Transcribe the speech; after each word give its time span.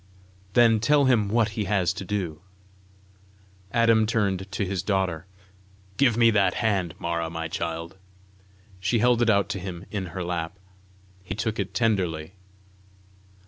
"Then 0.53 0.79
tell 0.79 1.05
him 1.05 1.27
what 1.29 1.49
he 1.49 1.65
has 1.65 1.93
to 1.93 2.03
do." 2.03 2.41
Adam 3.71 4.07
turned 4.07 4.51
to 4.51 4.65
his 4.65 4.81
daughter. 4.81 5.27
"Give 5.97 6.17
me 6.17 6.31
that 6.31 6.55
hand, 6.55 6.95
Mara, 6.97 7.29
my 7.29 7.47
child." 7.47 7.97
She 8.79 8.97
held 8.97 9.21
it 9.21 9.29
out 9.29 9.47
to 9.49 9.59
him 9.59 9.85
in 9.91 10.07
her 10.07 10.23
lap. 10.23 10.57
He 11.21 11.35
took 11.35 11.59
it 11.59 11.75
tenderly. 11.75 12.33